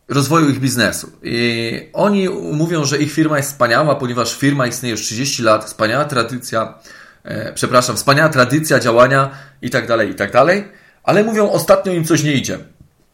rozwoju 0.08 0.50
ich 0.50 0.60
biznesu. 0.60 1.10
I 1.22 1.80
oni 1.92 2.28
mówią, 2.52 2.84
że 2.84 2.98
ich 2.98 3.12
firma 3.12 3.36
jest 3.36 3.50
wspaniała, 3.50 3.94
ponieważ 3.94 4.36
firma 4.36 4.66
istnieje 4.66 4.90
już 4.90 5.02
30 5.02 5.42
lat, 5.42 5.64
wspaniała 5.64 6.04
tradycja, 6.04 6.74
e, 7.24 7.52
przepraszam, 7.52 7.96
wspaniała 7.96 8.28
tradycja 8.28 8.80
działania 8.80 9.30
i 9.62 9.70
tak 9.70 9.86
dalej, 9.86 10.10
i 10.10 10.14
tak 10.14 10.32
dalej, 10.32 10.64
ale 11.02 11.24
mówią, 11.24 11.50
ostatnio 11.50 11.92
im 11.92 12.04
coś 12.04 12.22
nie 12.22 12.32
idzie. 12.32 12.58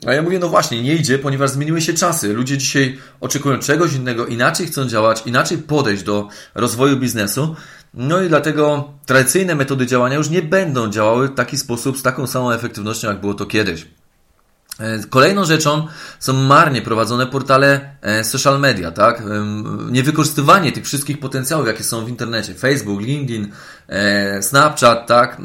A 0.06 0.12
ja 0.12 0.22
mówię, 0.22 0.38
no 0.38 0.48
właśnie, 0.48 0.82
nie 0.82 0.94
idzie, 0.94 1.18
ponieważ 1.18 1.50
zmieniły 1.50 1.80
się 1.80 1.94
czasy. 1.94 2.32
Ludzie 2.32 2.58
dzisiaj 2.58 2.98
oczekują 3.20 3.58
czegoś 3.58 3.92
innego, 3.92 4.26
inaczej 4.26 4.66
chcą 4.66 4.86
działać, 4.86 5.22
inaczej 5.26 5.58
podejść 5.58 6.02
do 6.02 6.28
rozwoju 6.54 6.96
biznesu. 6.96 7.56
No 7.94 8.22
i 8.22 8.28
dlatego 8.28 8.92
tradycyjne 9.06 9.54
metody 9.54 9.86
działania 9.86 10.16
już 10.16 10.30
nie 10.30 10.42
będą 10.42 10.90
działały 10.90 11.28
w 11.28 11.34
taki 11.34 11.58
sposób, 11.58 11.98
z 11.98 12.02
taką 12.02 12.26
samą 12.26 12.52
efektywnością, 12.52 13.08
jak 13.08 13.20
było 13.20 13.34
to 13.34 13.46
kiedyś. 13.46 13.86
E, 14.80 14.98
kolejną 15.10 15.44
rzeczą 15.44 15.86
są 16.18 16.32
marnie 16.32 16.82
prowadzone 16.82 17.26
portale 17.26 17.96
e, 18.02 18.24
social 18.24 18.60
media, 18.60 18.90
tak? 18.90 19.22
Niewykorzystywanie 19.90 20.72
tych 20.72 20.84
wszystkich 20.84 21.20
potencjałów, 21.20 21.66
jakie 21.66 21.84
są 21.84 22.04
w 22.04 22.08
internecie. 22.08 22.54
Facebook, 22.54 23.00
LinkedIn, 23.00 23.52
e, 23.88 24.42
Snapchat, 24.42 25.06
tak? 25.06 25.40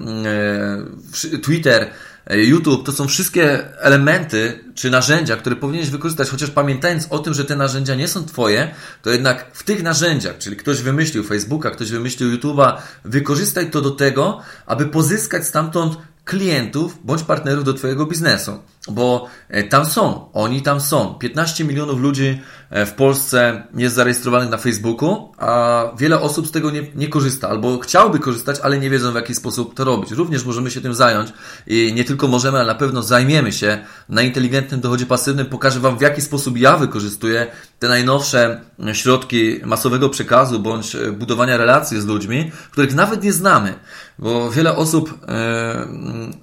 Twitter, 1.44 1.90
YouTube, 2.30 2.86
to 2.86 2.92
są 2.92 3.08
wszystkie 3.08 3.76
elementy 3.80 4.60
czy 4.76 4.90
narzędzia, 4.90 5.36
które 5.36 5.56
powinieneś 5.56 5.90
wykorzystać, 5.90 6.30
chociaż 6.30 6.50
pamiętając 6.50 7.08
o 7.10 7.20
tym, 7.20 7.34
że 7.34 7.46
te 7.46 7.56
narzędzia 7.56 7.96
nie 7.96 8.08
są 8.08 8.26
Twoje, 8.26 8.72
to 9.02 9.10
jednak 9.10 9.46
w 9.54 9.64
tych 9.64 9.84
narzędziach, 9.84 10.38
czyli 10.38 10.56
ktoś 10.56 10.82
wymyślił 10.82 11.24
Facebooka, 11.24 11.72
ktoś 11.72 11.92
wymyślił 11.92 12.38
YouTube'a, 12.38 12.78
wykorzystaj 13.06 13.72
to 13.72 13.82
do 13.82 13.92
tego, 13.92 14.42
aby 14.66 14.86
pozyskać 14.86 15.48
stamtąd 15.48 15.98
klientów 16.26 16.98
bądź 17.04 17.24
partnerów 17.24 17.64
do 17.64 17.74
Twojego 17.74 18.06
biznesu, 18.06 18.60
bo 18.92 19.28
e, 19.50 19.64
tam 19.64 19.86
są, 19.86 20.32
oni 20.34 20.62
tam 20.62 20.82
są. 20.82 21.16
15 21.16 21.64
milionów 21.64 22.00
ludzi 22.00 22.42
e, 22.70 22.86
w 22.86 22.94
Polsce 22.94 23.64
jest 23.76 23.96
zarejestrowanych 23.96 24.50
na 24.50 24.58
Facebooku, 24.58 25.32
a 25.38 25.84
wiele 25.98 26.22
osób 26.22 26.48
z 26.48 26.52
tego 26.52 26.72
nie, 26.72 26.84
nie 26.96 27.08
korzysta, 27.08 27.50
albo 27.50 27.80
chciałoby 27.80 28.20
korzystać, 28.20 28.60
ale 28.64 28.80
nie 28.80 28.90
wiedzą 28.90 29.12
w 29.12 29.16
jaki 29.16 29.36
sposób 29.36 29.76
to 29.76 29.84
robić. 29.84 30.12
Również 30.12 30.46
możemy 30.46 30.72
się 30.72 30.82
tym 30.82 30.94
zająć 30.94 31.34
i 31.68 31.94
nie 31.96 32.04
tylko 32.04 32.28
możemy, 32.28 32.58
ale 32.58 32.68
na 32.68 32.76
pewno 32.76 33.04
zajmiemy 33.04 33.52
się 33.52 33.78
na 34.10 34.22
inteligentnym 34.22 34.82
dochodzie 34.82 35.06
pasywnym. 35.06 35.46
Pokażę 35.46 35.80
Wam 35.80 35.98
w 35.98 36.02
jaki 36.02 36.22
sposób 36.22 36.58
ja 36.58 36.78
wykorzystuję 36.78 37.48
te 37.80 37.88
najnowsze 37.88 38.62
środki 38.94 39.60
masowego 39.66 40.10
przekazu 40.10 40.60
bądź 40.60 40.96
e, 40.96 41.12
budowania 41.12 41.58
relacji 41.58 42.02
z 42.02 42.06
ludźmi, 42.06 42.52
których 42.72 42.96
nawet 42.96 43.24
nie 43.24 43.34
znamy, 43.34 43.74
bo 44.20 44.52
wiele 44.52 44.76
osób, 44.76 45.20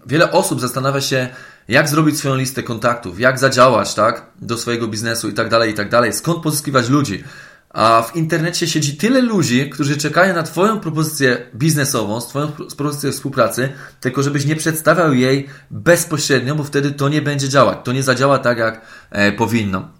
wiele 0.06 0.32
osób 0.32 0.60
zastanawia 0.60 1.00
się, 1.00 1.28
jak 1.68 1.88
zrobić 1.88 2.18
swoją 2.18 2.36
listę 2.36 2.62
kontaktów, 2.62 3.20
jak 3.20 3.38
zadziałać, 3.38 3.94
tak, 3.94 4.26
do 4.42 4.58
swojego 4.58 4.88
biznesu 4.88 5.28
i 5.28 5.32
tak 5.32 5.48
dalej, 5.48 5.70
i 5.70 5.74
tak 5.74 5.90
dalej, 5.90 6.12
skąd 6.12 6.42
pozyskiwać 6.42 6.88
ludzi. 6.88 7.24
A 7.70 8.02
w 8.02 8.16
internecie 8.16 8.66
siedzi 8.66 8.96
tyle 8.96 9.20
ludzi, 9.20 9.70
którzy 9.70 9.96
czekają 9.96 10.34
na 10.34 10.42
Twoją 10.42 10.80
propozycję 10.80 11.46
biznesową, 11.54 12.20
Twoją 12.20 12.52
propozycję 12.76 13.12
współpracy, 13.12 13.72
tylko 14.00 14.22
żebyś 14.22 14.44
nie 14.44 14.56
przedstawiał 14.56 15.14
jej 15.14 15.48
bezpośrednio, 15.70 16.54
bo 16.54 16.64
wtedy 16.64 16.90
to 16.90 17.08
nie 17.08 17.22
będzie 17.22 17.48
działać. 17.48 17.78
To 17.84 17.92
nie 17.92 18.02
zadziała 18.02 18.38
tak, 18.38 18.58
jak 18.58 18.80
e, 19.10 19.32
powinno. 19.32 19.95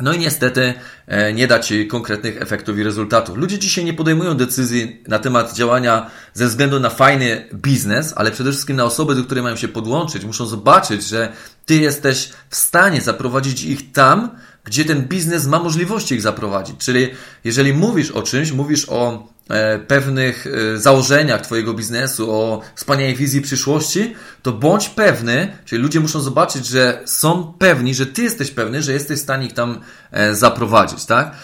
No 0.00 0.12
i 0.12 0.18
niestety 0.18 0.74
e, 1.06 1.32
nie 1.32 1.46
da 1.46 1.58
Ci 1.58 1.86
konkretnych 1.86 2.42
efektów 2.42 2.78
i 2.78 2.82
rezultatów. 2.82 3.36
Ludzie 3.36 3.58
dzisiaj 3.58 3.84
nie 3.84 3.94
podejmują 3.94 4.34
decyzji 4.34 5.02
na 5.08 5.18
temat 5.18 5.54
działania 5.54 6.10
ze 6.34 6.46
względu 6.46 6.80
na 6.80 6.90
fajny 6.90 7.48
biznes, 7.54 8.12
ale 8.16 8.30
przede 8.30 8.50
wszystkim 8.50 8.76
na 8.76 8.84
osoby, 8.84 9.14
do 9.14 9.24
której 9.24 9.42
mają 9.42 9.56
się 9.56 9.68
podłączyć. 9.68 10.24
Muszą 10.24 10.46
zobaczyć, 10.46 11.08
że 11.08 11.32
Ty 11.66 11.74
jesteś 11.74 12.30
w 12.50 12.56
stanie 12.56 13.00
zaprowadzić 13.00 13.62
ich 13.64 13.92
tam, 13.92 14.30
gdzie 14.64 14.84
ten 14.84 15.02
biznes 15.02 15.46
ma 15.46 15.58
możliwości 15.58 16.14
ich 16.14 16.22
zaprowadzić. 16.22 16.76
Czyli 16.78 17.08
jeżeli 17.44 17.74
mówisz 17.74 18.10
o 18.10 18.22
czymś, 18.22 18.52
mówisz 18.52 18.88
o 18.88 19.32
E, 19.50 19.78
pewnych 19.78 20.46
e, 20.46 20.78
założeniach 20.78 21.40
Twojego 21.40 21.74
biznesu, 21.74 22.32
o 22.32 22.60
wspaniałej 22.74 23.16
wizji 23.16 23.40
przyszłości, 23.40 24.14
to 24.42 24.52
bądź 24.52 24.88
pewny, 24.88 25.56
czyli 25.64 25.82
ludzie 25.82 26.00
muszą 26.00 26.20
zobaczyć, 26.20 26.66
że 26.66 27.02
są 27.04 27.52
pewni, 27.58 27.94
że 27.94 28.06
Ty 28.06 28.22
jesteś 28.22 28.50
pewny, 28.50 28.82
że 28.82 28.92
jesteś 28.92 29.18
w 29.18 29.22
stanie 29.22 29.46
ich 29.46 29.52
tam 29.52 29.80
e, 30.10 30.34
zaprowadzić, 30.34 31.04
tak? 31.04 31.34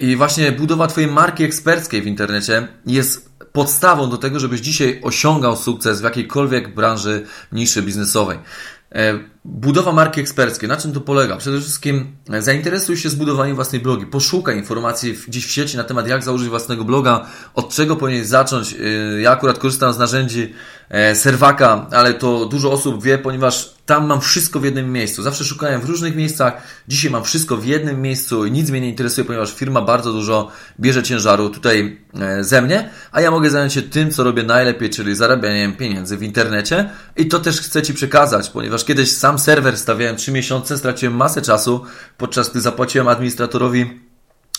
I 0.00 0.16
właśnie 0.16 0.52
budowa 0.52 0.86
Twojej 0.86 1.10
marki 1.10 1.44
eksperckiej 1.44 2.02
w 2.02 2.06
internecie 2.06 2.68
jest 2.86 3.30
podstawą 3.52 4.10
do 4.10 4.16
tego, 4.16 4.40
żebyś 4.40 4.60
dzisiaj 4.60 5.00
osiągał 5.02 5.56
sukces 5.56 6.00
w 6.00 6.04
jakiejkolwiek 6.04 6.74
branży 6.74 7.26
niszy 7.52 7.82
biznesowej. 7.82 8.38
E, 8.94 9.18
budowa 9.44 9.92
marki 9.92 10.20
eksperckiej. 10.20 10.68
Na 10.68 10.76
czym 10.76 10.92
to 10.92 11.00
polega? 11.00 11.36
Przede 11.36 11.60
wszystkim 11.60 12.16
e, 12.30 12.42
zainteresuj 12.42 12.96
się 12.96 13.08
zbudowaniem 13.08 13.54
własnej 13.54 13.80
blogi. 13.80 14.06
Poszukaj 14.06 14.58
informacji 14.58 15.18
gdzieś 15.28 15.46
w 15.46 15.50
sieci 15.50 15.76
na 15.76 15.84
temat, 15.84 16.08
jak 16.08 16.24
założyć 16.24 16.48
własnego 16.48 16.84
bloga, 16.84 17.26
od 17.54 17.74
czego 17.74 17.96
powinieneś 17.96 18.26
zacząć. 18.26 18.74
E, 18.74 19.20
ja 19.20 19.30
akurat 19.30 19.58
korzystam 19.58 19.92
z 19.92 19.98
narzędzi 19.98 20.54
Serwaka, 21.14 21.86
ale 21.90 22.14
to 22.14 22.46
dużo 22.46 22.72
osób 22.72 23.02
wie, 23.02 23.18
ponieważ 23.18 23.74
tam 23.86 24.06
mam 24.06 24.20
wszystko 24.20 24.60
w 24.60 24.64
jednym 24.64 24.92
miejscu. 24.92 25.22
Zawsze 25.22 25.44
szukałem 25.44 25.80
w 25.80 25.84
różnych 25.84 26.16
miejscach. 26.16 26.62
Dzisiaj 26.88 27.10
mam 27.10 27.24
wszystko 27.24 27.56
w 27.56 27.66
jednym 27.66 28.02
miejscu 28.02 28.46
i 28.46 28.52
nic 28.52 28.70
mnie 28.70 28.80
nie 28.80 28.88
interesuje, 28.88 29.24
ponieważ 29.24 29.54
firma 29.54 29.82
bardzo 29.82 30.12
dużo 30.12 30.50
bierze 30.80 31.02
ciężaru 31.02 31.50
tutaj 31.50 32.00
ze 32.40 32.62
mnie, 32.62 32.90
a 33.12 33.20
ja 33.20 33.30
mogę 33.30 33.50
zająć 33.50 33.72
się 33.72 33.82
tym, 33.82 34.10
co 34.10 34.24
robię 34.24 34.42
najlepiej, 34.42 34.90
czyli 34.90 35.14
zarabianiem 35.14 35.76
pieniędzy 35.76 36.16
w 36.16 36.22
internecie. 36.22 36.90
I 37.16 37.28
to 37.28 37.38
też 37.38 37.60
chcę 37.60 37.82
Ci 37.82 37.94
przekazać, 37.94 38.50
ponieważ 38.50 38.72
ponieważ 38.72 38.84
kiedyś 38.84 39.16
sam 39.16 39.38
serwer 39.38 39.78
stawiałem 39.78 40.16
3 40.16 40.32
miesiące, 40.32 40.78
straciłem 40.78 41.16
masę 41.16 41.42
czasu, 41.42 41.84
podczas 42.16 42.50
gdy 42.50 42.60
zapłaciłem 42.60 43.08
administratorowi 43.08 44.00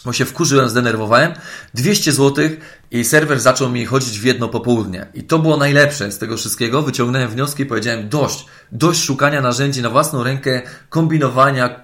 bo 0.05 0.13
się 0.13 0.25
wkurzyłem, 0.25 0.69
zdenerwowałem, 0.69 1.33
200 1.73 2.11
zł 2.11 2.49
i 2.91 3.03
serwer 3.03 3.39
zaczął 3.39 3.69
mi 3.69 3.85
chodzić 3.85 4.19
w 4.19 4.23
jedno 4.23 4.49
popołudnie. 4.49 5.07
I 5.13 5.23
to 5.23 5.39
było 5.39 5.57
najlepsze 5.57 6.11
z 6.11 6.17
tego 6.17 6.37
wszystkiego. 6.37 6.81
Wyciągnąłem 6.81 7.29
wnioski 7.29 7.63
i 7.63 7.65
powiedziałem 7.65 8.09
dość, 8.09 8.45
dość 8.71 9.03
szukania 9.03 9.41
narzędzi 9.41 9.81
na 9.81 9.89
własną 9.89 10.23
rękę, 10.23 10.61
kombinowania, 10.89 11.83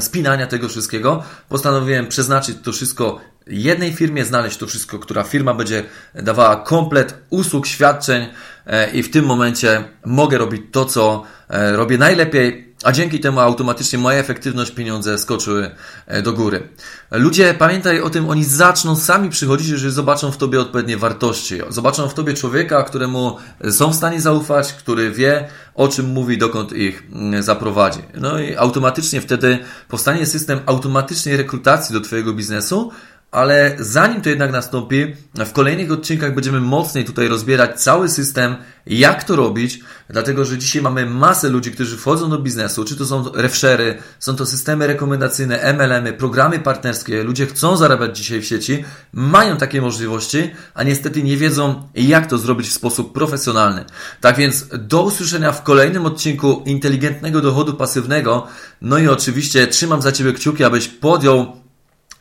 spinania 0.00 0.46
tego 0.46 0.68
wszystkiego. 0.68 1.22
Postanowiłem 1.48 2.08
przeznaczyć 2.08 2.56
to 2.62 2.72
wszystko 2.72 3.20
jednej 3.46 3.92
firmie, 3.92 4.24
znaleźć 4.24 4.56
to 4.56 4.66
wszystko, 4.66 4.98
która 4.98 5.22
firma 5.22 5.54
będzie 5.54 5.84
dawała 6.14 6.56
komplet 6.56 7.14
usług, 7.30 7.66
świadczeń 7.66 8.26
e, 8.66 8.90
i 8.90 9.02
w 9.02 9.10
tym 9.10 9.24
momencie 9.24 9.84
mogę 10.04 10.38
robić 10.38 10.62
to, 10.72 10.84
co 10.84 11.24
e, 11.48 11.76
robię 11.76 11.98
najlepiej, 11.98 12.71
a 12.82 12.92
dzięki 12.92 13.20
temu 13.20 13.40
automatycznie 13.40 13.98
moja 13.98 14.18
efektywność, 14.18 14.70
pieniądze 14.70 15.18
skoczyły 15.18 15.70
e, 16.06 16.22
do 16.22 16.32
góry. 16.32 16.68
Ludzie, 17.10 17.54
pamiętaj 17.54 18.00
o 18.00 18.10
tym, 18.10 18.30
oni 18.30 18.44
zaczną 18.44 18.96
sami 18.96 19.30
przychodzić, 19.30 19.68
jeżeli 19.68 19.92
zobaczą 19.92 20.32
w 20.32 20.36
tobie 20.36 20.60
odpowiednie 20.60 20.96
wartości. 20.96 21.58
Zobaczą 21.68 22.08
w 22.08 22.14
tobie 22.14 22.34
człowieka, 22.34 22.82
któremu 22.82 23.36
są 23.70 23.90
w 23.92 23.96
stanie 23.96 24.20
zaufać, 24.20 24.72
który 24.72 25.10
wie, 25.10 25.48
o 25.74 25.88
czym 25.88 26.06
mówi, 26.06 26.38
dokąd 26.38 26.72
ich 26.72 27.02
mm, 27.12 27.42
zaprowadzi. 27.42 28.00
No 28.14 28.38
i 28.38 28.56
automatycznie 28.56 29.20
wtedy 29.20 29.58
powstanie 29.88 30.26
system 30.26 30.60
automatycznej 30.66 31.36
rekrutacji 31.36 31.92
do 31.92 32.00
twojego 32.00 32.32
biznesu, 32.32 32.92
ale 33.32 33.76
zanim 33.78 34.22
to 34.22 34.28
jednak 34.28 34.52
nastąpi, 34.52 35.16
w 35.34 35.52
kolejnych 35.52 35.92
odcinkach 35.92 36.34
będziemy 36.34 36.60
mocniej 36.60 37.04
tutaj 37.04 37.28
rozbierać 37.28 37.82
cały 37.82 38.08
system, 38.08 38.56
jak 38.86 39.24
to 39.24 39.36
robić, 39.36 39.80
dlatego 40.08 40.44
że 40.44 40.58
dzisiaj 40.58 40.82
mamy 40.82 41.06
masę 41.06 41.48
ludzi, 41.48 41.72
którzy 41.72 41.96
wchodzą 41.96 42.30
do 42.30 42.38
biznesu, 42.38 42.84
czy 42.84 42.96
to 42.96 43.06
są 43.06 43.24
refshery, 43.34 43.98
są 44.18 44.36
to 44.36 44.46
systemy 44.46 44.86
rekomendacyjne, 44.86 45.72
MLM-y, 45.72 46.12
programy 46.12 46.58
partnerskie, 46.58 47.24
ludzie 47.24 47.46
chcą 47.46 47.76
zarabiać 47.76 48.18
dzisiaj 48.18 48.40
w 48.40 48.46
sieci, 48.46 48.84
mają 49.12 49.56
takie 49.56 49.80
możliwości, 49.80 50.50
a 50.74 50.82
niestety 50.82 51.22
nie 51.22 51.36
wiedzą, 51.36 51.88
jak 51.94 52.26
to 52.26 52.38
zrobić 52.38 52.68
w 52.68 52.72
sposób 52.72 53.12
profesjonalny. 53.12 53.84
Tak 54.20 54.36
więc 54.36 54.66
do 54.78 55.02
usłyszenia 55.02 55.52
w 55.52 55.62
kolejnym 55.62 56.06
odcinku 56.06 56.62
inteligentnego 56.66 57.40
dochodu 57.40 57.74
pasywnego, 57.74 58.46
no 58.80 58.98
i 58.98 59.08
oczywiście 59.08 59.66
trzymam 59.66 60.02
za 60.02 60.12
Ciebie 60.12 60.32
kciuki, 60.32 60.64
abyś 60.64 60.88
podjął 60.88 61.62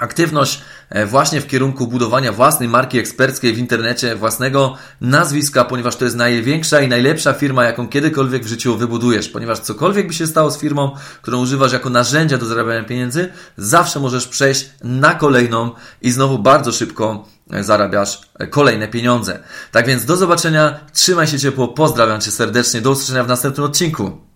aktywność 0.01 0.61
właśnie 1.07 1.41
w 1.41 1.47
kierunku 1.47 1.87
budowania 1.87 2.31
własnej 2.31 2.69
marki 2.69 2.99
eksperckiej 2.99 3.53
w 3.53 3.57
internecie, 3.57 4.15
własnego 4.15 4.75
nazwiska, 5.01 5.65
ponieważ 5.65 5.95
to 5.95 6.05
jest 6.05 6.17
największa 6.17 6.81
i 6.81 6.87
najlepsza 6.87 7.33
firma, 7.33 7.63
jaką 7.63 7.87
kiedykolwiek 7.87 8.43
w 8.43 8.47
życiu 8.47 8.77
wybudujesz. 8.77 9.29
Ponieważ 9.29 9.59
cokolwiek 9.59 10.07
by 10.07 10.13
się 10.13 10.27
stało 10.27 10.51
z 10.51 10.59
firmą, 10.59 10.91
którą 11.21 11.41
używasz 11.41 11.73
jako 11.73 11.89
narzędzia 11.89 12.37
do 12.37 12.45
zarabiania 12.45 12.83
pieniędzy, 12.83 13.29
zawsze 13.57 13.99
możesz 13.99 14.27
przejść 14.27 14.69
na 14.83 15.15
kolejną 15.15 15.71
i 16.01 16.11
znowu 16.11 16.39
bardzo 16.39 16.71
szybko 16.71 17.25
e, 17.51 17.63
zarabiasz 17.63 18.21
e, 18.39 18.47
kolejne 18.47 18.87
pieniądze. 18.87 19.39
Tak 19.71 19.87
więc 19.87 20.05
do 20.05 20.15
zobaczenia, 20.15 20.79
trzymaj 20.93 21.27
się 21.27 21.39
ciepło, 21.39 21.67
pozdrawiam 21.67 22.21
Cię 22.21 22.31
serdecznie, 22.31 22.81
do 22.81 22.91
usłyszenia 22.91 23.23
w 23.23 23.27
następnym 23.27 23.65
odcinku. 23.65 24.30